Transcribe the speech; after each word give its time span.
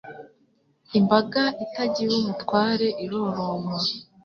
Imbaga 0.99 1.43
itagira 1.65 2.11
umutware 2.19 2.87
irorama 3.03 3.77